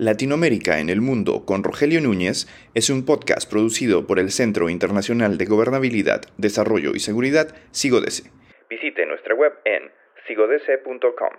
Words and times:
Latinoamérica 0.00 0.80
en 0.80 0.88
el 0.88 1.02
Mundo 1.02 1.44
con 1.44 1.62
Rogelio 1.62 2.00
Núñez 2.00 2.46
es 2.72 2.88
un 2.88 3.04
podcast 3.04 3.46
producido 3.50 4.06
por 4.06 4.18
el 4.18 4.30
Centro 4.30 4.70
Internacional 4.70 5.36
de 5.36 5.44
Gobernabilidad, 5.44 6.22
Desarrollo 6.38 6.92
y 6.94 7.00
Seguridad, 7.00 7.54
SIGODESE. 7.72 8.30
Visite 8.70 9.04
nuestra 9.04 9.34
web 9.34 9.52
en 9.66 9.90
sigodese.com. 10.26 11.32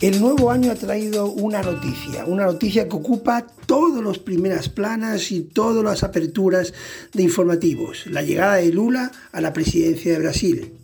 El 0.00 0.20
nuevo 0.20 0.50
año 0.50 0.72
ha 0.72 0.74
traído 0.74 1.26
una 1.26 1.62
noticia, 1.62 2.24
una 2.24 2.46
noticia 2.46 2.88
que 2.88 2.96
ocupa 2.96 3.46
todas 3.66 4.02
las 4.02 4.18
primeras 4.18 4.68
planas 4.68 5.30
y 5.30 5.48
todas 5.48 5.84
las 5.84 6.02
aperturas 6.02 6.74
de 7.14 7.22
informativos, 7.22 8.08
la 8.08 8.22
llegada 8.22 8.56
de 8.56 8.72
Lula 8.72 9.12
a 9.30 9.40
la 9.40 9.52
presidencia 9.52 10.14
de 10.14 10.18
Brasil 10.18 10.77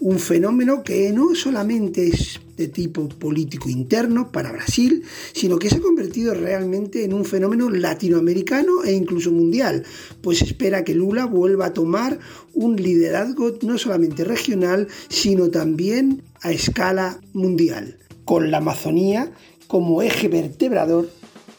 un 0.00 0.18
fenómeno 0.18 0.82
que 0.82 1.10
no 1.12 1.34
solamente 1.34 2.08
es 2.08 2.40
de 2.56 2.68
tipo 2.68 3.08
político 3.08 3.68
interno 3.68 4.32
para 4.32 4.52
Brasil, 4.52 5.02
sino 5.32 5.58
que 5.58 5.68
se 5.68 5.76
ha 5.76 5.80
convertido 5.80 6.34
realmente 6.34 7.04
en 7.04 7.12
un 7.12 7.24
fenómeno 7.24 7.68
latinoamericano 7.70 8.82
e 8.84 8.92
incluso 8.92 9.30
mundial, 9.30 9.84
pues 10.22 10.42
espera 10.42 10.84
que 10.84 10.94
Lula 10.94 11.26
vuelva 11.26 11.66
a 11.66 11.72
tomar 11.72 12.18
un 12.54 12.76
liderazgo 12.76 13.58
no 13.62 13.78
solamente 13.78 14.24
regional, 14.24 14.88
sino 15.08 15.50
también 15.50 16.22
a 16.40 16.52
escala 16.52 17.20
mundial, 17.32 17.98
con 18.24 18.50
la 18.50 18.58
Amazonía 18.58 19.32
como 19.66 20.02
eje 20.02 20.28
vertebrador 20.28 21.10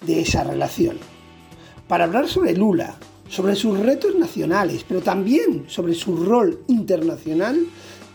de 0.06 0.22
esa 0.22 0.44
relación. 0.44 0.98
Para 1.88 2.06
hablar 2.06 2.28
sobre 2.28 2.56
Lula, 2.56 2.98
sobre 3.30 3.56
sus 3.56 3.80
retos 3.80 4.16
nacionales, 4.16 4.84
pero 4.88 5.02
también 5.02 5.66
sobre 5.67 5.94
su 5.94 6.17
rol 6.17 6.59
internacional, 6.67 7.67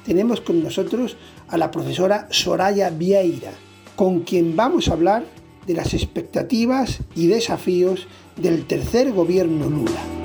tenemos 0.05 0.41
con 0.41 0.63
nosotros 0.63 1.17
a 1.49 1.57
la 1.57 1.71
profesora 1.71 2.27
Soraya 2.31 2.91
Vieira, 2.91 3.53
con 3.97 4.21
quien 4.21 4.57
vamos 4.57 4.89
a 4.89 4.95
hablar 4.95 5.25
de 5.67 5.75
las 5.75 5.95
expectativas 5.95 7.01
y 7.15 7.27
desafíos 7.27 8.07
del 8.37 8.65
tercer 8.67 9.13
gobierno 9.13 9.69
Lula. 9.69 10.22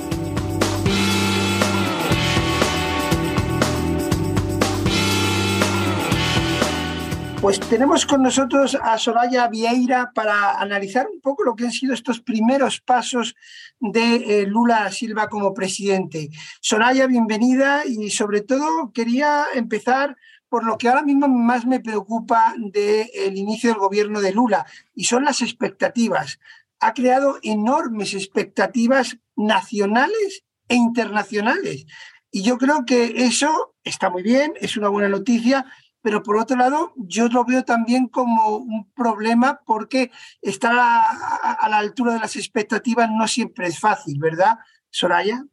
Pues 7.41 7.59
tenemos 7.59 8.07
con 8.07 8.23
nosotros 8.23 8.75
a 8.81 8.97
Soraya 8.97 9.47
Vieira 9.47 10.11
para 10.13 10.59
analizar 10.59 11.07
un 11.07 11.21
poco 11.21 11.44
lo 11.44 11.55
que 11.55 11.66
han 11.66 11.71
sido 11.71 11.94
estos 11.94 12.19
primeros 12.19 12.81
pasos 12.81 13.35
de 13.79 14.16
eh, 14.16 14.47
Lula 14.47 14.91
Silva 14.91 15.29
como 15.29 15.53
presidente. 15.53 16.29
Soraya, 16.61 17.05
bienvenida 17.05 17.85
y 17.85 18.09
sobre 18.09 18.41
todo 18.41 18.91
quería 18.91 19.45
empezar 19.53 20.17
por 20.49 20.66
lo 20.66 20.79
que 20.79 20.89
ahora 20.89 21.03
mismo 21.03 21.27
más 21.27 21.67
me 21.67 21.79
preocupa 21.79 22.55
del 22.57 23.38
inicio 23.38 23.69
del 23.69 23.79
gobierno 23.79 24.19
de 24.19 24.33
Lula 24.33 24.66
y 24.95 25.03
son 25.03 25.23
las 25.23 25.41
expectativas. 25.41 26.39
Ha 26.79 26.94
creado 26.94 27.38
enormes 27.44 28.16
expectativas 28.16 29.17
nacionales 29.35 30.44
e 30.67 30.75
internacionales. 30.75 31.85
Y 32.31 32.41
yo 32.41 32.57
creo 32.57 32.83
que 32.85 33.25
eso 33.25 33.75
está 33.83 34.09
muy 34.09 34.23
bien, 34.23 34.53
es 34.59 34.75
una 34.75 34.89
buena 34.89 35.09
noticia, 35.09 35.66
pero 36.08 36.23
por 36.23 36.38
otro 36.38 36.55
lado 36.55 36.94
yo 36.95 37.27
lo 37.27 37.44
veo 37.44 37.66
también 37.66 38.08
como 38.08 38.59
un 38.59 38.89
problema 38.94 39.59
porque 39.66 40.09
estar 40.41 40.72
a, 40.73 41.67
la 41.69 41.80
altura 41.80 42.13
de 42.13 42.22
las 42.22 42.38
expectativas 42.38 43.09
no 43.11 43.27
siempre 43.27 43.67
es 43.67 43.77
fácil, 43.77 44.17
¿verdad, 44.17 44.58
Soraya? 44.89 45.44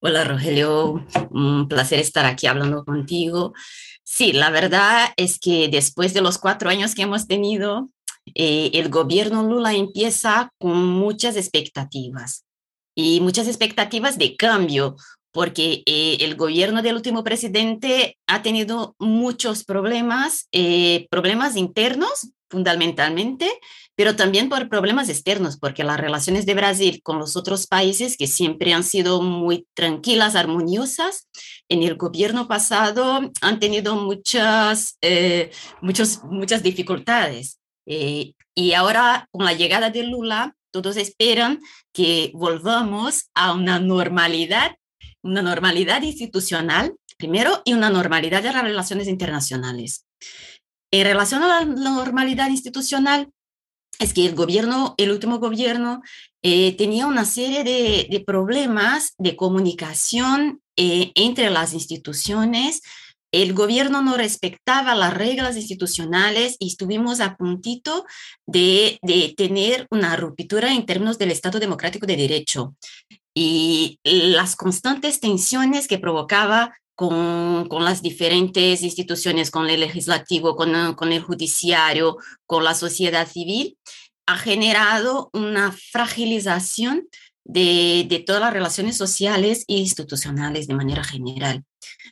Hola 0.00 0.24
Rogelio, 0.24 1.04
un 1.30 1.68
placer 1.68 1.98
estar 1.98 2.24
aquí 2.24 2.46
hablando 2.46 2.86
contigo. 2.86 3.52
Sí, 4.02 4.32
la 4.32 4.48
verdad 4.48 5.10
es 5.18 5.38
que 5.38 5.68
después 5.68 6.14
de 6.14 6.22
los 6.22 6.38
cuatro 6.38 6.70
años 6.70 6.94
que 6.94 7.02
hemos 7.02 7.26
tenido, 7.26 7.90
eh, 8.34 8.70
el 8.72 8.88
gobierno 8.88 9.42
Lula 9.42 9.74
empieza 9.74 10.54
con 10.58 10.86
muchas 10.86 11.36
expectativas 11.36 12.46
y 12.94 13.20
muchas 13.20 13.46
expectativas 13.46 14.16
de 14.16 14.38
cambio, 14.38 14.96
porque 15.32 15.82
eh, 15.86 16.18
el 16.20 16.36
gobierno 16.36 16.82
del 16.82 16.96
último 16.96 17.24
presidente 17.24 18.18
ha 18.26 18.42
tenido 18.42 18.94
muchos 18.98 19.64
problemas, 19.64 20.48
eh, 20.52 21.06
problemas 21.10 21.56
internos 21.56 22.30
fundamentalmente, 22.50 23.50
pero 23.94 24.16
también 24.16 24.48
por 24.48 24.68
problemas 24.70 25.10
externos, 25.10 25.58
porque 25.58 25.84
las 25.84 26.00
relaciones 26.00 26.46
de 26.46 26.54
Brasil 26.54 27.00
con 27.02 27.18
los 27.18 27.36
otros 27.36 27.66
países, 27.66 28.16
que 28.16 28.26
siempre 28.26 28.72
han 28.72 28.84
sido 28.84 29.20
muy 29.20 29.66
tranquilas, 29.74 30.34
armoniosas, 30.34 31.28
en 31.68 31.82
el 31.82 31.96
gobierno 31.96 32.48
pasado 32.48 33.30
han 33.42 33.60
tenido 33.60 33.96
muchas, 33.96 34.96
eh, 35.02 35.50
muchos, 35.82 36.22
muchas 36.24 36.62
dificultades. 36.62 37.58
y 38.54 38.72
ahora, 38.74 39.28
con 39.30 39.44
la 39.46 39.54
llegada 39.54 39.88
de 39.88 40.02
Lula, 40.02 40.54
todos 40.72 40.96
esperan 40.96 41.60
que 41.92 42.30
volvamos 42.34 43.30
a 43.34 43.54
una 43.54 43.78
normalidad 43.80 44.76
una 45.28 45.42
normalidad 45.42 46.02
institucional, 46.02 46.94
primero, 47.16 47.62
y 47.64 47.74
una 47.74 47.90
normalidad 47.90 48.42
de 48.42 48.52
las 48.52 48.62
relaciones 48.62 49.08
internacionales. 49.08 50.06
En 50.90 51.04
relación 51.04 51.42
a 51.42 51.48
la 51.48 51.64
normalidad 51.64 52.48
institucional, 52.48 53.28
es 53.98 54.14
que 54.14 54.24
el 54.26 54.34
gobierno, 54.34 54.94
el 54.96 55.10
último 55.10 55.38
gobierno, 55.38 56.02
eh, 56.42 56.76
tenía 56.76 57.06
una 57.06 57.24
serie 57.24 57.64
de, 57.64 58.24
problemas 58.24 59.14
de 59.18 59.36
comunicación 59.36 60.62
eh, 60.76 61.10
entre 61.14 61.50
las 61.50 61.74
instituciones. 61.74 62.80
El 63.32 63.52
gobierno 63.52 64.00
no 64.00 64.16
respetaba 64.16 64.94
las 64.94 65.12
reglas 65.12 65.56
institucionales 65.56 66.56
y 66.60 66.68
estuvimos 66.68 67.20
a 67.20 67.36
puntito 67.36 68.06
de, 68.46 68.98
de 69.02 69.34
tener 69.36 69.86
una 69.90 70.16
ruptura 70.16 70.72
en 70.72 70.86
términos 70.86 71.18
del 71.18 71.32
Estado 71.32 71.58
democrático 71.58 72.06
de 72.06 72.16
derecho 72.16 72.76
y 73.34 73.98
las 74.02 74.56
constantes 74.56 75.20
tensiones 75.20 75.86
que 75.86 75.98
provocaba 75.98 76.74
con, 76.94 77.68
con, 77.68 77.84
las 77.84 78.02
diferentes 78.02 78.82
instituciones, 78.82 79.52
con 79.52 79.70
el 79.70 79.80
legislativo, 79.80 80.56
con, 80.56 80.94
con 80.94 81.12
el 81.12 81.22
judiciario, 81.22 82.16
con 82.46 82.64
la 82.64 82.74
sociedad 82.74 83.28
civil, 83.28 83.78
ha 84.26 84.36
generado 84.36 85.30
una 85.32 85.72
fragilización 85.72 87.06
de, 87.44 88.04
de, 88.08 88.18
todas 88.18 88.42
las 88.42 88.52
relaciones 88.52 88.96
sociales 88.96 89.64
e 89.68 89.76
institucionales 89.76 90.66
de 90.66 90.74
manera 90.74 91.04
general. 91.04 91.64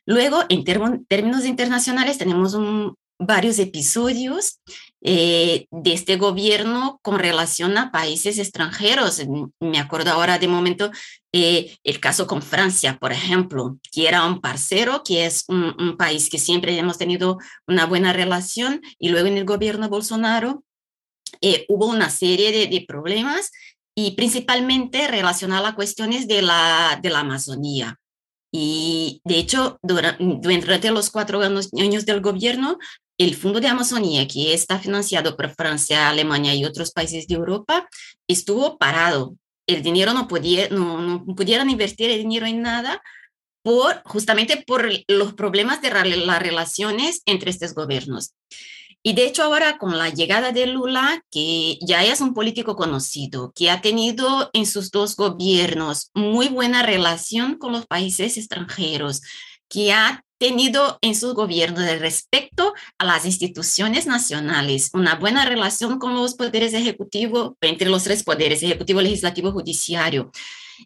Luego, 0.07 0.45
en 0.49 0.65
términos 0.65 1.45
internacionales, 1.45 2.17
tenemos 2.17 2.57
varios 3.19 3.59
episodios 3.59 4.61
eh, 5.09 5.69
de 5.71 5.93
este 5.93 6.17
gobierno 6.17 6.99
con 7.01 7.21
relación 7.21 7.79
a 7.79 7.93
países 7.93 8.39
extranjeros. 8.39 9.23
Me 9.61 9.79
acuerdo 9.79 10.11
ahora 10.11 10.41
de 10.41 10.49
momento 10.49 10.91
eh, 11.33 11.77
el 11.85 12.01
caso 12.01 12.27
con 12.27 12.43
Francia, 12.43 12.99
por 12.99 13.13
ejemplo, 13.13 13.79
que 13.93 14.09
era 14.09 14.27
un 14.27 14.41
parcero, 14.41 15.05
que 15.05 15.25
es 15.25 15.45
un, 15.47 15.97
país 15.97 16.29
que 16.29 16.41
siempre 16.41 16.77
hemos 16.77 16.99
tenido 16.99 17.39
una 17.69 17.87
buena 17.87 18.13
relación 18.13 18.83
y 18.99 19.11
luego 19.11 19.29
en 19.29 19.37
el 19.37 19.45
gobierno 19.45 19.89
Bolsonaro 19.89 20.65
eh, 21.41 21.67
hubo 21.69 21.87
una 21.87 22.11
serie 22.11 22.67
de, 22.67 22.85
problemas 22.85 23.53
y 23.95 24.17
principalmente 24.17 25.07
relacionadas 25.07 25.71
a 25.71 25.77
cuestiones 25.77 26.27
de 26.27 26.43
la, 26.43 26.99
de 27.01 27.11
la 27.11 27.21
Amazonía. 27.21 27.97
Y 28.51 29.21
de 29.25 29.39
hecho, 29.39 29.79
durante, 29.83 30.91
los 30.91 31.11
cuatro 31.11 31.41
años 31.43 32.07
del 32.07 32.21
gobierno, 32.21 32.79
el 33.19 33.35
Fondo 33.35 33.61
de 33.61 33.69
Amazonía, 33.69 34.27
que 34.29 34.53
está 34.53 34.79
financiado 34.79 35.37
por 35.37 35.55
Francia, 35.55 36.09
Alemania 36.09 36.55
y 36.55 36.65
otros 36.65 36.91
países 36.91 37.27
de 37.27 37.35
Europa, 37.35 37.89
estuvo 38.29 38.79
parado. 38.79 39.37
El 39.67 39.83
dinero 39.83 40.13
no, 40.13 40.29
podía, 40.29 40.69
no, 40.69 41.01
no 41.01 41.25
pudieron 41.35 41.71
invertir 41.71 42.11
el 42.11 42.19
dinero 42.19 42.47
en 42.47 42.63
nada 42.63 43.03
por, 43.63 44.03
justamente 44.05 44.63
por 44.65 44.89
los 45.09 45.35
problemas 45.35 45.83
de 45.83 45.91
las 45.91 46.41
relaciones 46.41 47.23
entre 47.27 47.51
estos 47.51 47.75
gobiernos. 47.75 48.35
Y 49.03 49.15
de 49.15 49.25
hecho 49.25 49.45
ahora 49.45 49.79
con 49.79 49.99
la 49.99 50.09
llegada 50.09 50.53
de 50.53 50.67
Lula, 50.67 51.23
que 51.31 51.79
ya 51.81 52.05
es 52.05 52.21
un 52.21 52.35
político 52.35 52.77
conocido, 52.77 53.53
que 53.55 53.71
ha 53.71 53.81
tenido 53.81 54.51
en 54.53 54.67
sus 54.67 54.91
dos 54.91 55.17
gobiernos 55.17 56.11
muy 56.15 56.49
buena 56.49 56.83
relación 56.83 57.57
con 57.57 57.73
los 57.73 57.87
países 57.87 58.37
extranjeros, 58.37 59.23
que 59.69 59.93
ha 59.93 60.25
tenido 60.39 60.99
en 61.01 61.15
su 61.15 61.35
gobierno 61.35 61.81
de 61.81 61.99
respecto 61.99 62.75
a 62.99 63.05
las 63.05 63.25
instituciones 63.25 64.07
nacionales, 64.07 64.91
una 64.93 65.15
buena 65.15 65.45
relación 65.45 65.99
con 65.99 66.15
los 66.15 66.35
poderes 66.35 66.75
ejecutivos, 66.75 67.55
entre 67.61 67.89
los 67.89 68.05
tres 68.05 68.23
poderes, 68.23 68.63
ejecutivo, 68.63 69.01
legislativo, 69.01 69.53
judiciario. 69.53 70.31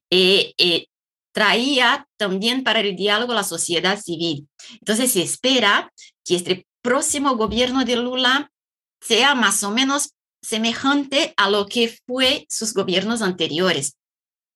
Eh, 0.08 0.54
eh, 0.58 0.86
traía 1.32 2.06
también 2.16 2.64
para 2.64 2.80
el 2.80 2.96
diálogo 2.96 3.34
la 3.34 3.44
sociedad 3.44 4.00
civil. 4.00 4.48
Entonces 4.74 5.12
se 5.12 5.22
espera 5.22 5.92
que 6.24 6.36
este 6.36 6.66
próximo 6.82 7.36
gobierno 7.36 7.84
de 7.84 7.96
Lula 7.96 8.50
sea 9.00 9.34
más 9.34 9.62
o 9.62 9.70
menos 9.70 10.14
semejante 10.42 11.34
a 11.36 11.50
lo 11.50 11.66
que 11.66 11.96
fue 12.06 12.46
sus 12.48 12.72
gobiernos 12.72 13.22
anteriores. 13.22 13.96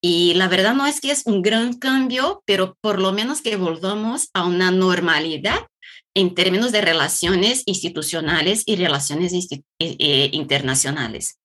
Y 0.07 0.35
la 0.35 0.49
verdad 0.49 0.75
no 0.75 0.87
es 0.87 1.01
que 1.01 1.11
es 1.11 1.23
un 1.25 1.41
gran 1.41 1.79
cambio, 1.79 2.43
pero 2.45 2.77
por 2.83 3.01
lo 3.01 3.13
menos 3.13 3.41
que 3.41 3.57
volvamos 3.57 4.29
a 4.35 4.45
una 4.45 4.71
normalidad 4.71 5.67
en 6.15 6.35
términos 6.35 6.73
de 6.73 6.83
relaciones 6.83 7.63
institucionales 7.65 8.65
y 8.67 8.77
relaciones 8.77 9.33
eh, 9.33 9.63
eh, 9.79 10.29
internacionales. 10.35 11.39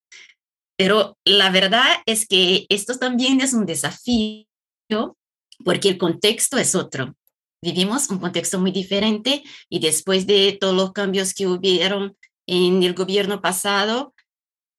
Pero 0.77 1.17
la 1.23 1.49
verdad 1.51 1.87
es 2.05 2.27
que 2.27 2.65
esto 2.67 2.99
también 2.99 3.39
es 3.39 3.53
un 3.53 3.65
desafío 3.65 4.45
porque 5.63 5.87
el 5.87 5.97
contexto 5.97 6.57
es 6.57 6.75
otro. 6.75 7.15
Vivimos 7.63 8.09
un 8.09 8.19
contexto 8.19 8.59
muy 8.59 8.71
diferente 8.71 9.41
y 9.69 9.79
después 9.79 10.27
de 10.27 10.57
todos 10.59 10.75
los 10.75 10.91
cambios 10.91 11.33
que 11.33 11.47
hubieron 11.47 12.17
en 12.45 12.83
el 12.83 12.93
gobierno 12.93 13.39
pasado, 13.39 14.13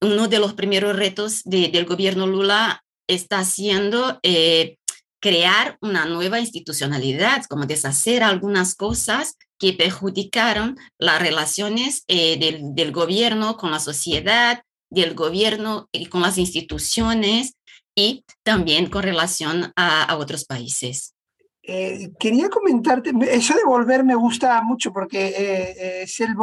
uno 0.02 0.28
de 0.28 0.38
los 0.38 0.52
primeros 0.52 0.94
retos 0.96 1.40
del 1.44 1.86
gobierno 1.86 2.26
Lula 2.26 2.84
está 3.14 3.44
siendo 3.44 4.18
eh, 4.22 4.76
crear 5.20 5.76
una 5.80 6.06
nueva 6.06 6.40
institucionalidad, 6.40 7.44
como 7.48 7.66
deshacer 7.66 8.22
algunas 8.22 8.74
cosas 8.74 9.36
que 9.58 9.74
perjudicaron 9.74 10.78
las 10.98 11.20
relaciones 11.20 12.04
eh, 12.08 12.38
del, 12.38 12.92
gobierno 12.92 13.56
con 13.56 13.70
la 13.70 13.80
sociedad, 13.80 14.62
del 14.90 15.14
gobierno 15.14 15.88
y 15.92 16.06
con 16.06 16.22
las 16.22 16.38
instituciones 16.38 17.54
y 17.94 18.24
también 18.42 18.88
con 18.88 19.02
relación 19.02 19.72
a 19.76 20.16
otros 20.16 20.44
países. 20.44 21.14
Eh, 21.62 22.12
quería 22.18 22.48
comentarte, 22.48 23.12
eso 23.30 23.54
de 23.54 23.64
volver 23.64 24.02
me 24.02 24.14
gusta 24.14 24.62
mucho 24.62 24.92
porque 24.92 25.26
eh, 25.28 26.02
es 26.02 26.20
el 26.20 26.34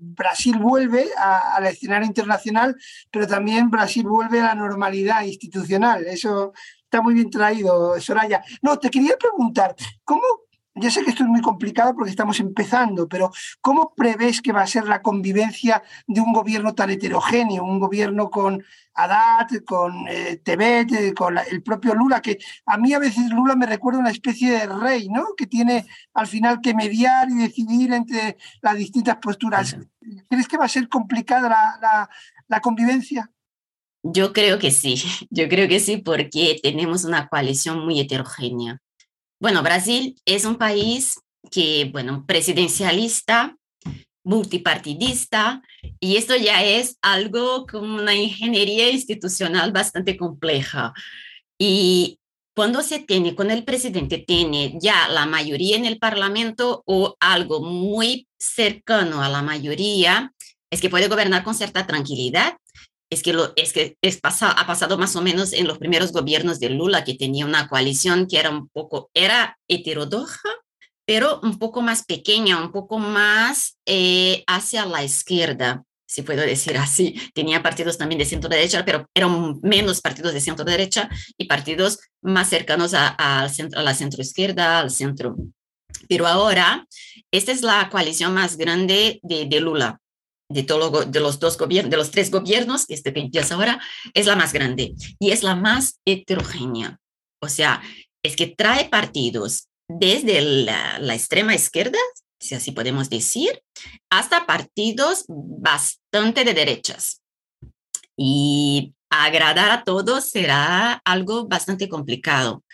Brasil 0.00 0.58
vuelve 0.58 1.06
al 1.16 1.66
escenario 1.66 2.06
internacional, 2.06 2.76
pero 3.10 3.26
también 3.26 3.70
Brasil 3.70 4.04
vuelve 4.04 4.40
a 4.40 4.46
la 4.46 4.54
normalidad 4.56 5.22
institucional. 5.22 6.04
Eso 6.06 6.52
está 6.82 7.00
muy 7.00 7.14
bien 7.14 7.30
traído, 7.30 8.00
Soraya. 8.00 8.42
No, 8.60 8.78
te 8.78 8.90
quería 8.90 9.16
preguntar, 9.16 9.74
¿cómo 10.04 10.45
ya 10.76 10.90
sé 10.90 11.02
que 11.02 11.10
esto 11.10 11.22
es 11.22 11.28
muy 11.28 11.40
complicado 11.40 11.94
porque 11.94 12.10
estamos 12.10 12.38
empezando, 12.38 13.08
pero 13.08 13.30
¿cómo 13.60 13.94
prevés 13.94 14.42
que 14.42 14.52
va 14.52 14.62
a 14.62 14.66
ser 14.66 14.86
la 14.86 15.02
convivencia 15.02 15.82
de 16.06 16.20
un 16.20 16.32
gobierno 16.32 16.74
tan 16.74 16.90
heterogéneo, 16.90 17.64
un 17.64 17.80
gobierno 17.80 18.30
con 18.30 18.62
Haddad, 18.94 19.48
con 19.64 20.06
eh, 20.08 20.40
Tebet, 20.42 20.92
eh, 20.92 21.14
con 21.14 21.38
el 21.38 21.62
propio 21.62 21.94
Lula, 21.94 22.20
que 22.20 22.38
a 22.66 22.76
mí 22.78 22.92
a 22.92 22.98
veces 22.98 23.30
Lula 23.30 23.56
me 23.56 23.66
recuerda 23.66 24.00
una 24.00 24.10
especie 24.10 24.50
de 24.52 24.66
rey, 24.66 25.08
¿no? 25.08 25.28
Que 25.36 25.46
tiene 25.46 25.86
al 26.14 26.26
final 26.26 26.60
que 26.60 26.74
mediar 26.74 27.28
y 27.30 27.34
decidir 27.34 27.92
entre 27.92 28.36
las 28.62 28.76
distintas 28.76 29.16
posturas. 29.16 29.76
¿Crees 30.28 30.48
que 30.48 30.58
va 30.58 30.66
a 30.66 30.68
ser 30.68 30.88
complicada 30.88 31.48
la, 31.48 32.10
la 32.48 32.60
convivencia? 32.60 33.30
Yo 34.02 34.32
creo 34.32 34.58
que 34.58 34.70
sí, 34.70 34.96
yo 35.30 35.48
creo 35.48 35.68
que 35.68 35.80
sí, 35.80 35.96
porque 35.96 36.58
tenemos 36.62 37.04
una 37.04 37.28
coalición 37.28 37.84
muy 37.84 38.00
heterogénea. 38.00 38.80
Bueno, 39.46 39.62
Brasil 39.62 40.20
es 40.24 40.44
un 40.44 40.56
país 40.56 41.20
que, 41.52 41.88
bueno, 41.92 42.24
presidencialista, 42.26 43.56
multipartidista, 44.24 45.62
y 46.00 46.16
esto 46.16 46.34
ya 46.34 46.64
es 46.64 46.98
algo 47.00 47.64
como 47.64 47.94
una 47.94 48.12
ingeniería 48.12 48.90
institucional 48.90 49.70
bastante 49.70 50.16
compleja. 50.16 50.94
Y 51.60 52.18
cuando 52.56 52.82
se 52.82 52.98
tiene, 52.98 53.36
cuando 53.36 53.54
el 53.54 53.62
presidente 53.62 54.18
tiene 54.18 54.76
ya 54.80 55.06
la 55.06 55.26
mayoría 55.26 55.76
en 55.76 55.84
el 55.84 56.00
Parlamento 56.00 56.82
o 56.84 57.14
algo 57.20 57.60
muy 57.60 58.26
cercano 58.40 59.22
a 59.22 59.28
la 59.28 59.42
mayoría, 59.42 60.32
es 60.72 60.80
que 60.80 60.90
puede 60.90 61.06
gobernar 61.06 61.44
con 61.44 61.54
cierta 61.54 61.86
tranquilidad 61.86 62.56
es 63.10 63.22
que, 63.22 63.34
es 63.56 63.72
que 63.72 63.96
es 64.02 64.20
pasa, 64.20 64.50
ha 64.50 64.66
pasado 64.66 64.98
más 64.98 65.14
o 65.16 65.22
menos 65.22 65.52
en 65.52 65.66
los 65.66 65.78
primeros 65.78 66.12
gobiernos 66.12 66.58
de 66.58 66.70
Lula, 66.70 67.04
que 67.04 67.14
tenía 67.14 67.46
una 67.46 67.68
coalición 67.68 68.26
que 68.26 68.38
era 68.38 68.50
un 68.50 68.68
poco, 68.68 69.10
era 69.14 69.58
heterodoxa, 69.68 70.48
pero 71.04 71.40
un 71.42 71.58
poco 71.58 71.82
más 71.82 72.04
pequeña, 72.04 72.60
un 72.60 72.72
poco 72.72 72.98
más 72.98 73.78
eh, 73.86 74.42
hacia 74.48 74.86
la 74.86 75.04
izquierda, 75.04 75.84
si 76.04 76.22
puedo 76.22 76.42
decir 76.42 76.76
así. 76.78 77.14
Tenía 77.32 77.62
partidos 77.62 77.96
también 77.96 78.18
de 78.18 78.24
centro 78.24 78.50
derecha, 78.50 78.84
pero 78.84 79.08
eran 79.14 79.60
menos 79.62 80.00
partidos 80.00 80.32
de 80.34 80.40
centro 80.40 80.64
derecha 80.64 81.08
y 81.38 81.46
partidos 81.46 82.00
más 82.22 82.48
cercanos 82.48 82.92
a, 82.94 83.48
la 83.70 83.94
centro 83.94 84.20
izquierda, 84.20 84.80
al 84.80 84.90
centro. 84.90 85.36
Pero 86.08 86.26
ahora, 86.26 86.86
esta 87.30 87.52
es 87.52 87.62
la 87.62 87.88
coalición 87.88 88.34
más 88.34 88.56
grande 88.56 89.20
de, 89.22 89.46
de 89.46 89.60
Lula 89.60 90.00
de, 90.48 90.62
todo, 90.62 91.04
de 91.04 91.20
los 91.20 91.38
dos 91.38 91.58
gobiernos, 91.58 91.90
de 91.90 91.96
los 91.96 92.10
tres 92.10 92.30
gobiernos, 92.30 92.84
este 92.88 93.12
que 93.12 93.20
empieza 93.20 93.54
ahora, 93.54 93.80
es 94.14 94.26
la 94.26 94.36
más 94.36 94.52
grande 94.52 94.94
y 95.18 95.30
es 95.30 95.42
la 95.42 95.54
más 95.54 96.00
heterogénea. 96.04 96.98
O 97.42 97.48
sea, 97.48 97.82
es 98.24 98.36
que 98.36 98.46
trae 98.46 98.88
partidos 98.88 99.68
desde 99.88 100.40
la, 100.40 100.98
la 100.98 101.14
extrema 101.14 101.54
izquierda, 101.54 101.98
si 102.40 102.54
así 102.54 102.72
podemos 102.72 103.08
decir, 103.10 103.62
hasta 104.10 104.46
partidos 104.46 105.24
bastante 105.28 106.44
de 106.44 106.54
derechas. 106.54 107.22
Y 108.16 108.94
agradar 109.10 109.70
a 109.70 109.84
todos 109.84 110.24
será 110.24 111.00
algo 111.04 111.46
bastante 111.46 111.88
complicado. 111.88 112.64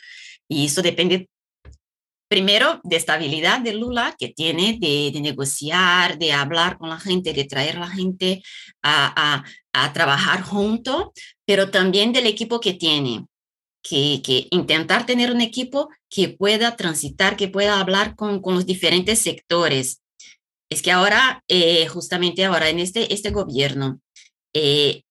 Y 0.48 0.66
eso 0.66 0.82
depende 0.82 1.28
primero, 2.32 2.80
de 2.82 2.96
estabilidad 2.96 3.60
de 3.60 3.74
Lula, 3.74 4.16
que 4.18 4.30
tiene 4.30 4.78
de, 4.80 5.12
negociar, 5.20 6.16
de 6.16 6.32
hablar 6.32 6.78
con 6.78 6.88
la 6.88 6.98
gente, 6.98 7.34
de 7.34 7.44
traer 7.44 7.76
a 7.76 7.80
la 7.80 7.90
gente 7.90 8.42
a, 8.82 9.44
trabajar 9.92 10.40
junto, 10.40 11.12
pero 11.44 11.70
también 11.70 12.14
del 12.14 12.26
equipo 12.26 12.58
que 12.58 12.72
tiene, 12.72 13.26
que, 13.82 14.22
que, 14.24 14.46
intentar 14.50 15.04
tener 15.04 15.30
un 15.30 15.42
equipo 15.42 15.90
que 16.08 16.30
pueda 16.30 16.74
transitar, 16.74 17.36
que 17.36 17.48
pueda 17.48 17.78
hablar 17.78 18.16
con, 18.16 18.40
con 18.40 18.54
los 18.54 18.64
diferentes 18.64 19.18
sectores. 19.18 20.00
Es 20.70 20.80
que 20.80 20.90
ahora, 20.90 21.44
eh, 21.48 21.86
justamente 21.88 22.46
ahora 22.46 22.70
en 22.70 22.78
este, 22.78 23.12
este 23.12 23.28
gobierno, 23.28 24.00
eh, 24.54 25.02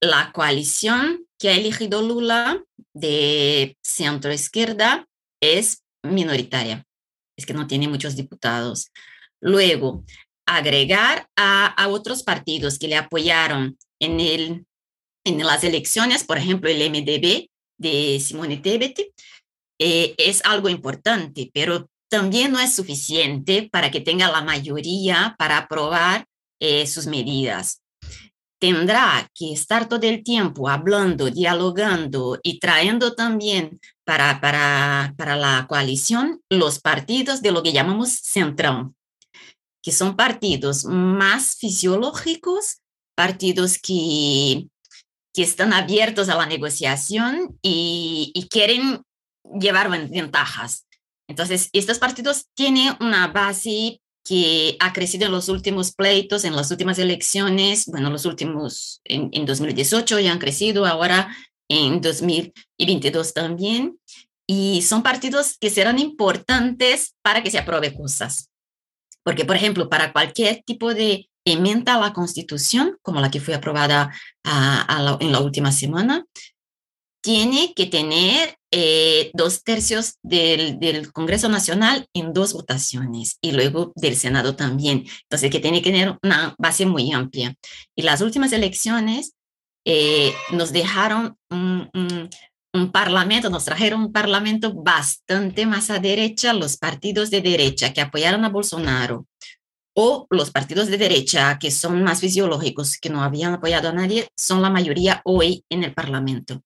la 0.00 0.32
coalición 0.32 1.26
que 1.38 1.50
ha 1.50 1.56
elegido 1.56 2.00
Lula 2.00 2.64
de 2.94 3.76
centro 3.82 4.32
izquierda 4.32 5.06
es 5.42 5.82
minoritaria, 6.02 6.84
es 7.36 7.46
que 7.46 7.54
no 7.54 7.66
tiene 7.66 7.88
muchos 7.88 8.16
diputados. 8.16 8.90
Luego, 9.40 10.04
agregar 10.46 11.28
a, 11.36 11.88
otros 11.88 12.22
partidos 12.22 12.78
que 12.78 12.88
le 12.88 12.96
apoyaron 12.96 13.78
en, 14.00 14.20
el, 14.20 14.66
en 15.24 15.38
las 15.38 15.64
elecciones, 15.64 16.24
por 16.24 16.38
ejemplo, 16.38 16.68
el 16.68 16.90
MDB 16.90 17.48
de 17.78 18.20
Simone 18.20 18.58
Tebet, 18.58 19.12
eh, 19.78 20.14
es 20.18 20.44
algo 20.44 20.68
importante, 20.68 21.50
pero 21.54 21.88
también 22.10 22.52
no 22.52 22.60
es 22.60 22.74
suficiente 22.74 23.68
para 23.70 23.90
que 23.90 24.00
tenga 24.00 24.30
la 24.30 24.42
mayoría 24.42 25.34
para 25.38 25.58
aprobar 25.58 26.26
eh, 26.60 26.86
sus 26.86 27.06
medidas. 27.06 27.79
Tendrá 28.60 29.26
que 29.34 29.52
estar 29.52 29.88
todo 29.88 30.02
el 30.02 30.22
tiempo 30.22 30.68
hablando, 30.68 31.30
dialogando 31.30 32.38
y 32.42 32.60
trayendo 32.60 33.14
también 33.14 33.80
para, 34.04 34.40
para, 34.40 35.14
para 35.16 35.34
la 35.34 35.66
coalición 35.66 36.42
los 36.50 36.78
partidos 36.78 37.40
de 37.40 37.52
lo 37.52 37.62
que 37.62 37.72
llamamos 37.72 38.10
centrón, 38.10 38.94
que 39.82 39.92
son 39.92 40.14
partidos 40.14 40.84
más 40.84 41.56
fisiológicos, 41.56 42.82
partidos 43.16 43.78
que, 43.78 44.66
que 45.32 45.42
están 45.42 45.72
abiertos 45.72 46.28
a 46.28 46.36
la 46.36 46.44
negociación 46.44 47.58
y, 47.62 48.30
y 48.34 48.48
quieren 48.48 49.02
llevar 49.58 49.88
ventajas. 49.88 50.86
Entonces, 51.28 51.70
estos 51.72 51.98
partidos 51.98 52.46
tienen 52.54 52.94
una 53.00 53.28
base 53.28 54.02
que 54.24 54.76
ha 54.80 54.92
crecido 54.92 55.26
en 55.26 55.32
los 55.32 55.48
últimos 55.48 55.92
pleitos, 55.92 56.44
en 56.44 56.54
las 56.54 56.70
últimas 56.70 56.98
elecciones, 56.98 57.86
bueno, 57.86 58.10
los 58.10 58.26
últimos, 58.26 59.00
en, 59.04 59.30
en 59.32 59.46
2018 59.46 60.20
ya 60.20 60.32
han 60.32 60.38
crecido, 60.38 60.86
ahora 60.86 61.34
en 61.68 62.00
2022 62.00 63.32
también. 63.34 63.98
Y 64.46 64.82
son 64.82 65.02
partidos 65.02 65.56
que 65.58 65.70
serán 65.70 65.98
importantes 65.98 67.14
para 67.22 67.42
que 67.42 67.50
se 67.50 67.58
apruebe 67.58 67.94
cosas. 67.94 68.50
Porque, 69.22 69.44
por 69.44 69.56
ejemplo, 69.56 69.88
para 69.88 70.12
cualquier 70.12 70.62
tipo 70.64 70.92
de 70.92 71.30
enmienda 71.44 71.94
a 71.94 72.00
la 72.00 72.12
Constitución, 72.12 72.98
como 73.02 73.20
la 73.20 73.30
que 73.30 73.40
fue 73.40 73.54
aprobada 73.54 74.12
en 74.44 75.32
la 75.32 75.40
última 75.40 75.72
semana, 75.72 76.26
tiene 77.22 77.74
que 77.74 77.86
tener 77.86 78.56
eh, 78.72 79.30
dos 79.34 79.62
tercios 79.62 80.14
del, 80.22 80.78
del, 80.78 81.12
Congreso 81.12 81.48
Nacional 81.48 82.06
en 82.14 82.32
dos 82.32 82.52
votaciones 82.52 83.36
y 83.42 83.52
luego 83.52 83.92
del 83.96 84.16
Senado 84.16 84.56
también. 84.56 85.06
Entonces, 85.22 85.50
que 85.50 85.60
tiene 85.60 85.82
que 85.82 85.90
tener 85.90 86.18
una 86.22 86.54
base 86.58 86.86
muy 86.86 87.12
amplia. 87.12 87.54
Y 87.96 88.02
las 88.02 88.20
últimas 88.20 88.52
elecciones 88.52 89.34
eh, 89.84 90.32
nos 90.52 90.72
dejaron 90.72 91.36
un, 91.50 91.90
un, 92.72 92.92
parlamento, 92.92 93.50
nos 93.50 93.64
trajeron 93.64 94.02
un 94.02 94.12
parlamento 94.12 94.72
bastante 94.72 95.66
más 95.66 95.90
a 95.90 95.98
derecha, 95.98 96.52
los 96.52 96.76
partidos 96.76 97.30
de 97.30 97.40
derecha 97.40 97.92
que 97.92 98.00
apoyaron 98.00 98.44
a 98.44 98.50
Bolsonaro 98.50 99.26
o 99.96 100.26
los 100.30 100.50
partidos 100.50 100.86
de 100.88 100.98
derecha 100.98 101.58
que 101.58 101.70
son 101.70 102.02
más 102.02 102.20
fisiológicos, 102.20 102.98
que 102.98 103.10
no 103.10 103.22
habían 103.22 103.54
apoyado 103.54 103.88
a 103.88 103.92
nadie, 103.92 104.28
son 104.36 104.62
la 104.62 104.70
mayoría 104.70 105.20
hoy 105.24 105.64
en 105.68 105.84
el 105.84 105.92
parlamento. 105.92 106.62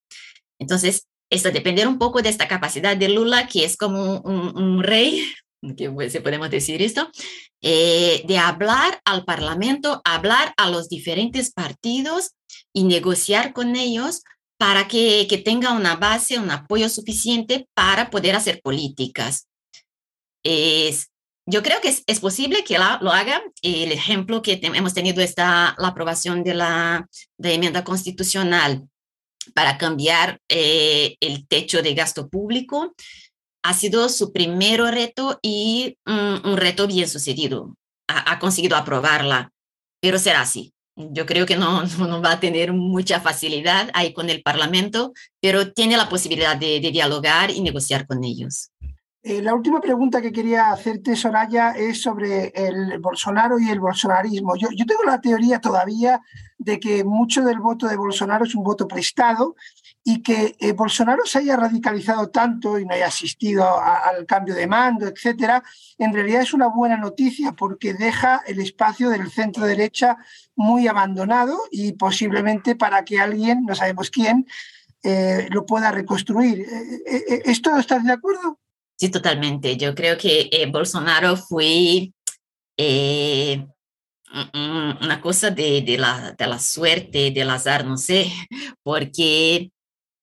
Entonces, 0.59 1.07
esto 1.31 1.51
depende 1.51 1.87
un 1.87 1.99
poco 1.99 2.23
de 2.23 2.29
esta 2.29 2.49
capacidad 2.49 2.97
de 2.97 3.09
Lula, 3.09 3.47
que 3.49 3.65
es 3.65 3.77
como 3.77 4.21
un, 4.21 4.57
un 4.57 4.83
rey 4.83 5.25
que 5.77 5.91
pues, 5.91 6.13
se 6.13 6.21
podemos 6.21 6.51
decir 6.51 6.83
esto, 6.83 7.11
eh, 7.63 8.23
de 8.27 8.39
hablar 8.39 9.01
al 9.05 9.25
Parlamento, 9.25 10.03
hablar 10.05 10.53
a 10.57 10.69
los 10.69 10.89
diferentes 10.89 11.53
partidos 11.53 12.33
y 12.73 12.85
negociar 12.85 13.53
con 13.53 13.77
ellos 13.77 14.23
para 14.59 14.87
que, 14.87 15.27
que 15.29 15.39
tenga 15.39 15.73
una 15.73 15.97
base, 15.97 16.39
un 16.39 16.51
apoyo 16.51 16.89
suficiente 16.89 17.67
para 17.75 18.11
poder 18.11 18.37
hacer 18.37 18.61
políticas. 18.63 19.49
Es, 20.45 21.11
yo 21.47 21.63
creo 21.63 21.81
que 21.81 21.95
es, 22.07 22.21
posible 22.21 22.65
que 22.65 22.79
lo 22.79 23.13
haga. 23.13 23.43
El 23.63 23.93
ejemplo 23.93 24.43
que 24.43 24.61
hemos 24.63 24.95
tenido 24.95 25.23
es 25.23 25.35
la 25.37 25.75
aprobación 25.79 26.45
de 26.45 26.55
la 26.55 27.09
de 27.39 27.55
enmienda 27.55 27.85
constitucional 27.85 28.89
para 29.55 29.79
cambiar 29.79 30.41
eh, 30.49 31.17
el 31.21 31.47
techo 31.47 31.83
de 31.83 31.95
gasto 31.95 32.29
público. 32.29 32.95
Ha 33.63 33.75
sido 33.75 34.09
su 34.09 34.33
primer 34.33 34.81
reto 34.81 35.39
y 35.43 35.97
un 36.07 36.57
reto 36.57 36.87
bien 36.87 37.09
sucedido. 37.09 37.77
Ha, 38.09 38.39
conseguido 38.39 38.77
aprobarla, 38.77 39.51
pero 40.01 40.19
será 40.19 40.43
así. 40.43 40.73
Yo 40.97 41.27
creo 41.27 41.47
que 41.47 41.57
no, 41.57 41.85
no, 41.85 42.23
va 42.23 42.33
a 42.33 42.41
tener 42.41 42.73
mucha 42.73 43.21
facilidad 43.21 43.91
ahí 43.95 44.13
con 44.13 44.29
el 44.29 44.43
Parlamento, 44.43 45.13
pero 45.41 45.73
tiene 45.73 45.97
la 45.97 46.09
posibilidad 46.09 46.57
de 46.57 46.81
dialogar 46.81 47.51
y 47.51 47.61
negociar 47.61 48.07
con 48.07 48.23
ellos. 48.23 48.71
Eh, 49.27 49.41
la 49.41 49.55
última 49.55 49.81
pregunta 49.81 50.21
que 50.21 50.31
quería 50.31 50.71
hacerte, 50.71 51.17
Soraya, 51.17 51.71
es 51.71 52.03
sobre 52.03 52.49
el 52.55 52.99
Bolsonaro 52.99 53.59
y 53.59 53.71
el 53.71 53.81
bolsonarismo. 53.81 54.55
Yo, 54.55 54.69
tengo 54.87 55.03
la 55.03 55.19
teoría 55.19 55.63
todavía 55.63 56.21
de 56.59 56.79
que 56.79 57.05
mucho 57.05 57.43
del 57.43 57.59
voto 57.59 57.89
de 57.89 57.97
Bolsonaro 57.97 58.45
es 58.45 58.55
un 58.55 58.63
voto 58.63 58.87
prestado 58.87 59.57
y 60.05 60.23
que 60.23 60.55
eh, 60.61 60.73
Bolsonaro 60.73 61.25
se 61.25 61.39
haya 61.39 61.57
radicalizado 61.57 62.29
tanto 62.29 62.79
y 62.79 62.85
no 62.85 62.93
haya 62.93 63.07
asistido 63.07 63.65
al 63.81 64.27
cambio 64.27 64.55
de 64.55 64.67
mando, 64.67 65.07
etcétera, 65.07 65.63
en 65.97 66.13
realidad 66.13 66.43
es 66.43 66.53
una 66.53 66.67
buena 66.67 66.99
noticia 66.99 67.53
porque 67.53 67.95
deja 67.95 68.43
el 68.47 68.61
espacio 68.61 69.09
del 69.09 69.31
centro 69.31 69.65
derecha 69.65 70.19
muy 70.55 70.87
abandonado 70.87 71.59
y 71.71 71.93
posiblemente 71.93 72.77
para 72.77 73.07
que 73.07 73.21
alguien, 73.21 73.65
no 73.65 73.75
sabemos 73.75 74.11
quién, 74.11 74.47
eh, 75.03 75.49
lo 75.51 75.65
pueda 75.65 75.91
reconstruir. 75.91 76.67
¿Esto 77.47 77.75
estás 77.79 78.05
de 78.05 78.13
acuerdo? 78.13 78.59
Sí, 78.97 79.11
totalmente. 79.11 79.77
Yo 79.77 79.95
creo 79.95 80.17
que 80.17 80.49
eh, 80.53 80.67
Bolsonaro 80.67 81.37
fue 81.37 82.13
eh, 82.77 83.67
una 84.55 85.21
cosa 85.21 85.51
de, 85.51 85.83
de, 85.83 85.99
la, 85.99 86.33
de 86.33 86.47
la 86.47 86.59
suerte, 86.59 87.31
del 87.31 87.51
azar, 87.51 87.85
no 87.85 87.97
sé, 87.97 88.33
porque 88.83 89.71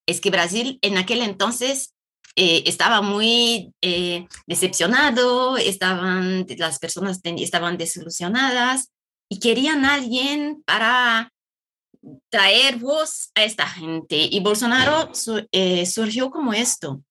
es 0.05 0.21
que 0.21 0.29
Brasil 0.29 0.79
en 0.81 0.97
aquel 0.97 1.21
entonces 1.21 1.93
eh, 2.35 2.63
estaba 2.65 3.01
muy 3.01 3.73
decepcionado, 4.47 5.57
estaban, 5.57 6.45
las 6.57 6.79
personas 6.79 7.19
estaban 7.23 7.77
desilusionadas 7.77 8.89
y 9.29 9.39
querían 9.39 9.85
alguien 9.85 10.63
para 10.65 11.31
traer 12.29 12.77
voz 12.77 13.31
a 13.35 13.43
esta 13.43 13.67
gente. 13.67 14.15
Y 14.15 14.39
Bolsonaro 14.39 15.11
surgió 15.13 16.31
como 16.31 16.53
esto. 16.53 17.01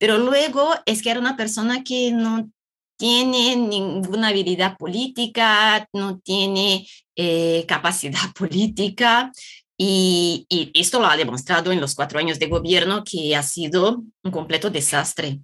Pero 0.00 0.16
luego 0.16 0.72
es 0.86 1.02
que 1.02 1.10
era 1.10 1.20
una 1.20 1.36
persona 1.36 1.84
que 1.84 2.10
no 2.10 2.50
tiene 2.96 3.54
ninguna 3.54 4.28
habilidad 4.28 4.78
política, 4.78 5.86
no 5.92 6.18
tiene 6.18 6.88
eh, 7.14 7.66
capacidad 7.68 8.32
política. 8.34 9.30
Y, 9.76 10.46
esto 10.74 11.00
lo 11.00 11.06
ha 11.06 11.16
demostrado 11.16 11.70
en 11.70 11.80
los 11.80 11.94
cuatro 11.94 12.18
años 12.18 12.38
de 12.38 12.48
gobierno 12.48 13.04
que 13.04 13.36
ha 13.36 13.42
sido 13.42 14.02
un 14.22 14.30
completo 14.30 14.70
desastre. 14.70 15.40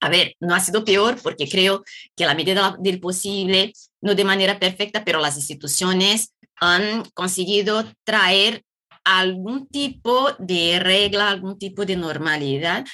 A 0.00 0.08
ver, 0.08 0.34
no 0.40 0.54
ha 0.54 0.60
sido 0.60 0.84
peor 0.84 1.18
porque 1.22 1.48
creo 1.48 1.84
que 2.16 2.24
a 2.24 2.26
la 2.26 2.34
medida 2.34 2.76
del 2.78 3.00
posible, 3.00 3.72
no 4.00 4.14
de 4.14 4.24
manera 4.24 4.58
perfecta, 4.58 5.04
pero 5.04 5.20
las 5.20 5.36
instituciones 5.36 6.34
han 6.56 7.04
conseguido 7.12 7.84
traer 8.04 8.62
algún 9.04 9.66
tipo 9.66 10.32
de 10.38 10.78
regla, 10.80 11.28
algún 11.28 11.58
tipo 11.58 11.84
de 11.84 11.96
normalidad 11.96 12.84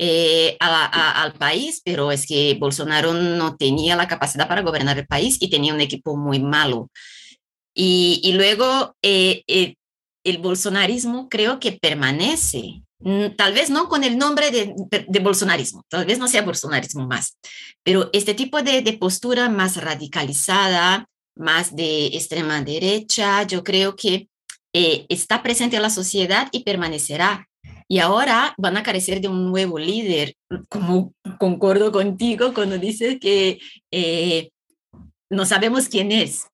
eh, 0.00 0.56
al 0.60 1.32
país, 1.32 1.82
pero 1.84 2.12
es 2.12 2.24
que 2.24 2.54
Bolsonaro 2.54 3.14
no 3.14 3.56
tenía 3.56 3.96
la 3.96 4.06
capacidad 4.06 4.46
para 4.46 4.62
gobernar 4.62 4.96
el 4.96 5.08
país 5.08 5.38
y 5.40 5.50
tenía 5.50 5.74
un 5.74 5.80
equipo 5.80 6.16
muy 6.16 6.38
malo. 6.38 6.88
Y, 7.74 8.32
luego 8.34 8.94
eh, 9.02 9.42
eh, 9.48 9.74
el 10.22 10.38
bolsonarismo 10.38 11.28
creo 11.28 11.58
que 11.58 11.72
permanece, 11.72 12.82
mm, 13.00 13.36
tal 13.36 13.52
vez 13.54 13.70
no 13.70 13.88
con 13.88 14.04
el 14.04 14.18
nombre 14.18 14.52
de, 14.52 14.72
de, 15.08 15.18
bolsonarismo, 15.20 15.84
tal 15.88 16.04
vez 16.04 16.20
no 16.20 16.28
sea 16.28 16.42
bolsonarismo 16.42 17.04
más, 17.06 17.36
pero 17.82 18.08
este 18.12 18.34
tipo 18.34 18.62
de, 18.62 18.82
de 18.82 18.92
postura 18.92 19.48
más 19.48 19.76
radicalizada, 19.78 21.06
más 21.36 21.74
de 21.74 22.06
extrema 22.06 22.62
derecha, 22.62 23.42
yo 23.44 23.64
creo 23.64 23.96
que 23.96 24.28
está 24.72 25.42
presente 25.42 25.74
en 25.74 25.82
la 25.82 25.90
sociedad 25.90 26.48
y 26.52 26.62
permanecerá 26.62 27.47
y 27.88 27.98
ahora 28.00 28.54
van 28.58 28.76
a 28.76 28.82
carecer 28.82 29.20
de 29.20 29.28
un 29.28 29.46
nuevo 29.46 29.78
líder, 29.78 30.36
como 30.68 31.14
concuerdo 31.38 31.90
contigo 31.90 32.52
cuando 32.52 32.76
dices 32.76 33.18
que 33.18 33.58
eh, 33.90 34.50
no 35.30 35.46
sabemos 35.46 35.88
quién 35.88 36.12
es. 36.12 36.46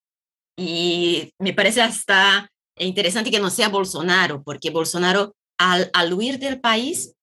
Y 0.56 1.32
me 1.40 1.52
parece 1.52 1.82
hasta 1.82 2.48
interesante 2.78 3.32
que 3.32 3.40
no 3.40 3.50
sea 3.50 3.68
Bolsonaro, 3.68 4.42
porque 4.44 4.70
Bolsonaro 4.70 5.34
al, 5.58 6.12
huir 6.12 6.38
del 6.38 6.60
país, 6.60 7.14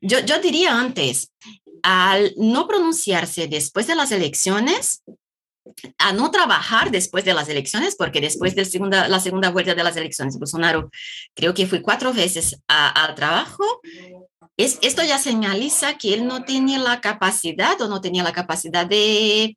yo 0.00 0.20
diría 0.42 0.78
antes, 0.78 1.32
al 1.82 2.34
no 2.36 2.66
pronunciarse 2.66 3.46
después 3.46 3.86
de 3.86 3.94
las 3.94 4.10
elecciones, 4.10 5.02
a 5.98 6.12
no 6.12 6.30
trabajar 6.30 6.90
después 6.90 7.24
de 7.24 7.34
las 7.34 7.48
elecciones, 7.48 7.96
porque 7.96 8.20
después 8.20 8.54
de 8.54 8.64
segunda, 8.64 9.08
la 9.08 9.20
segunda 9.20 9.50
vuelta 9.50 9.74
de 9.74 9.84
las 9.84 9.96
elecciones, 9.96 10.38
Bolsonaro 10.38 10.90
creo 11.34 11.54
que 11.54 11.66
fue 11.66 11.82
cuatro 11.82 12.12
veces 12.12 12.60
al 12.68 13.14
trabajo. 13.14 13.64
Es, 14.56 14.78
esto 14.82 15.02
ya 15.02 15.18
señaliza 15.18 15.96
que 15.96 16.14
él 16.14 16.26
no 16.26 16.44
tenía 16.44 16.78
la 16.78 17.00
capacidad 17.00 17.80
o 17.80 17.88
no 17.88 18.00
tenía 18.00 18.22
la 18.22 18.32
capacidad 18.32 18.86
de, 18.86 19.56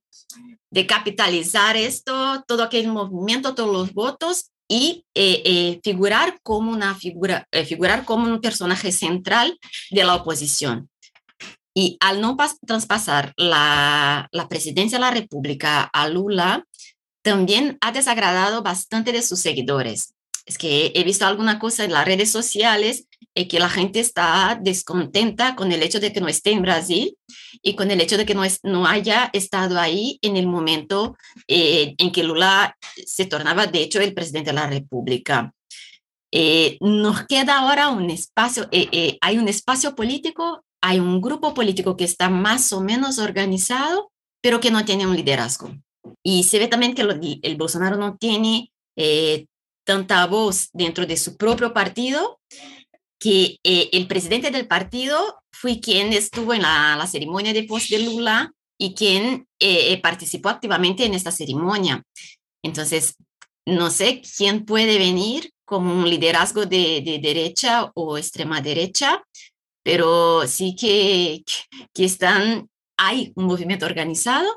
de 0.70 0.88
capitalizar 0.88 1.78
esto, 1.78 2.44
todo 2.48 2.64
aquel 2.64 2.88
movimiento, 2.88 3.54
todos 3.54 3.72
los 3.72 3.94
votos 3.94 4.52
y 4.68 5.06
eh, 5.14 5.42
eh, 5.46 5.80
figurar 5.84 6.40
como 6.42 6.72
una 6.72 6.96
figura, 6.96 7.48
eh, 7.52 7.66
figurar 7.66 8.06
como 8.06 8.28
un 8.28 8.42
personaje 8.42 8.92
central 8.92 9.60
de 9.92 10.04
la 10.04 10.16
oposición. 10.16 10.90
Y 11.74 11.98
al 12.00 12.22
no 12.22 12.38
traspasar 12.66 13.34
la, 13.36 14.28
la 14.32 14.48
presidencia 14.48 14.98
de 14.98 15.02
la 15.02 15.12
República 15.12 15.84
a 15.84 16.08
Lula, 16.08 16.66
también 17.24 17.78
ha 17.82 17.92
desagradado 17.92 18.62
bastante 18.62 19.12
de 19.12 19.24
sus 19.24 19.40
seguidores. 19.40 20.14
Es 20.46 20.58
que 20.58 20.92
he 20.94 21.04
visto 21.04 21.26
alguna 21.26 21.58
cosa 21.58 21.86
en 21.86 21.94
las 21.94 22.06
redes 22.06 22.30
sociales 22.30 23.08
y 23.34 23.48
que 23.48 23.60
la 23.60 23.70
gente 23.70 24.00
está 24.00 24.60
descontenta 24.62 25.56
con 25.56 25.72
el 25.72 25.82
hecho 25.82 26.00
de 26.00 26.12
que 26.12 26.22
no 26.22 26.28
esté 26.28 26.52
en 26.52 26.62
Brasil 26.62 27.18
y 27.62 27.76
con 27.76 27.90
el 27.92 28.02
hecho 28.02 28.18
de 28.18 28.26
que 28.26 28.36
no, 28.36 28.44
es, 28.44 28.60
no 28.64 28.86
haya 28.86 29.30
estado 29.34 29.80
ahí 29.80 30.20
en 30.22 30.38
el 30.38 30.48
momento 30.48 31.16
eh, 31.48 31.96
en 31.98 32.12
que 32.12 32.24
Lula 32.24 32.78
se 33.06 33.26
tornaba, 33.26 33.68
de 33.68 33.82
hecho, 33.82 34.02
el 34.02 34.14
presidente 34.14 34.52
de 34.52 34.56
la 34.56 34.68
República. 34.68 35.54
Eh, 36.32 36.78
nos 36.82 37.26
queda 37.26 37.60
ahora 37.60 37.90
un 37.90 38.10
espacio, 38.10 38.68
eh, 38.72 39.18
hay 39.22 39.38
un 39.38 39.48
espacio 39.48 39.96
político 39.96 40.66
hay 40.84 41.00
un 41.00 41.22
grupo 41.22 41.54
político 41.54 41.96
que 41.96 42.04
está 42.04 42.30
más 42.30 42.74
o 42.74 42.82
menos 42.82 43.18
organizado, 43.18 44.12
pero 44.42 44.60
que 44.60 44.70
no 44.70 44.84
tiene 44.84 45.08
un 45.08 45.16
liderazgo. 45.16 45.72
Y 46.22 46.44
se 46.44 46.60
ve 46.60 46.68
también 46.68 46.94
que 46.94 47.04
el 47.42 47.56
Bolsonaro 47.56 47.96
no 47.96 48.18
tiene 48.18 48.70
eh, 48.98 49.46
tanta 49.86 50.26
voz 50.28 50.68
dentro 50.74 51.06
de 51.06 51.16
su 51.16 51.38
propio 51.38 51.74
partido, 51.74 52.42
que 53.18 53.60
eh, 53.64 53.92
el 53.94 54.08
presidente 54.08 54.52
del 54.52 54.68
partido 54.68 55.40
fue 55.54 55.80
quien 55.80 56.12
estuvo 56.12 56.54
en 56.54 56.64
la, 56.64 57.08
ceremonia 57.10 57.54
de 57.54 57.64
post 57.64 57.90
de 57.90 58.00
Lula 58.00 58.52
y 58.78 58.94
quien 58.94 59.48
eh, 59.62 60.02
participó 60.02 60.50
activamente 60.50 61.06
en 61.06 61.14
esta 61.14 61.32
ceremonia. 61.32 62.04
Entonces, 62.62 63.16
no 63.66 63.90
sé 63.90 64.22
quién 64.38 64.66
puede 64.66 64.98
venir 64.98 65.50
como 65.64 65.98
un 65.98 66.10
liderazgo 66.10 66.66
de, 66.66 67.02
de 67.06 67.20
derecha 67.20 67.90
o 67.96 68.18
extrema 68.18 68.60
derecha, 68.60 69.24
pero 69.84 70.48
sí 70.48 70.76
que, 70.76 71.44
que 71.94 72.06
están, 72.06 72.70
hay 72.98 73.34
un 73.36 73.46
movimiento 73.46 73.86
organizado 73.86 74.48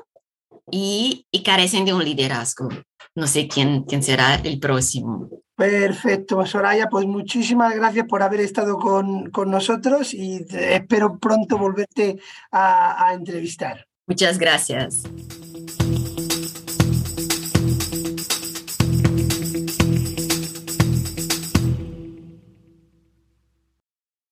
y, 0.71 1.25
y, 1.31 1.43
carecen 1.43 1.85
de 1.85 1.93
un 1.93 2.03
liderazgo. 2.03 2.69
No 3.15 3.27
sé 3.27 3.47
quién, 3.47 3.83
quién 3.83 4.03
será 4.03 4.35
el 4.35 4.59
próximo. 4.59 5.29
Perfecto, 5.55 6.45
Soraya, 6.45 6.87
pues 6.87 7.05
muchísimas 7.07 7.75
gracias 7.75 8.05
por 8.07 8.21
haber 8.21 8.41
estado 8.41 8.77
con, 8.77 9.31
con 9.31 9.49
nosotros 9.49 10.13
y 10.13 10.45
espero 10.51 11.17
pronto 11.17 11.57
volverte 11.57 12.19
a, 12.51 13.07
a 13.07 13.13
entrevistar. 13.13 13.87
Muchas 14.05 14.37
gracias. 14.37 15.03